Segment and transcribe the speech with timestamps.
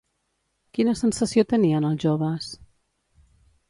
[0.77, 2.53] Quina sensació tenien els joves?